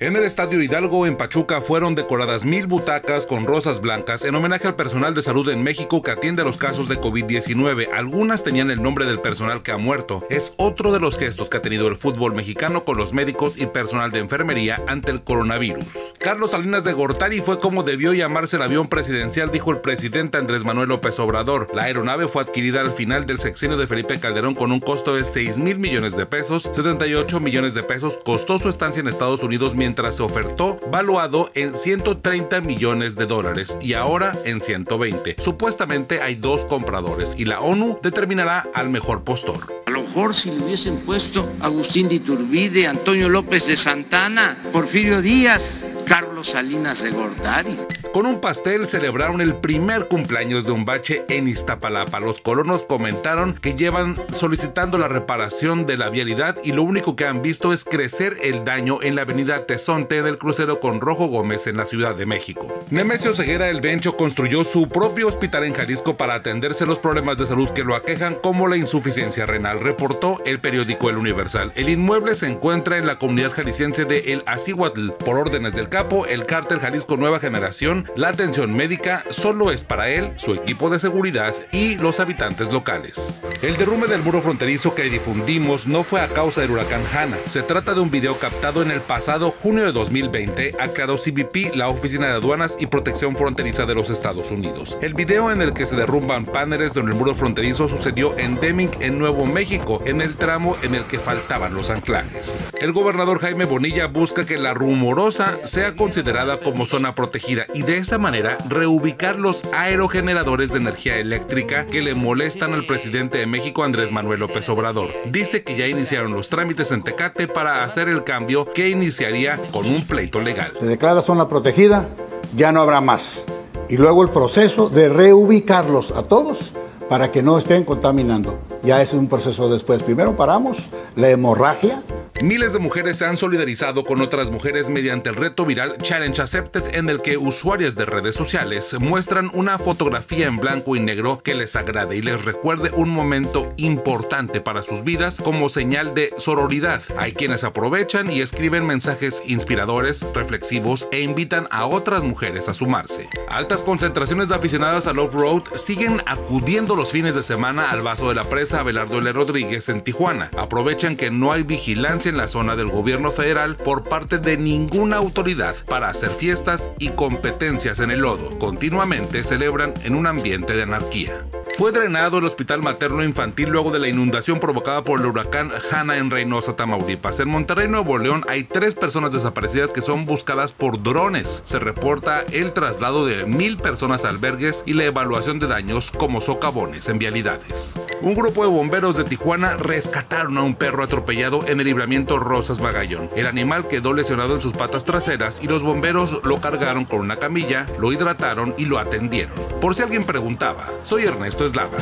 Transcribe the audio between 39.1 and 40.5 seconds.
postor. A lo mejor si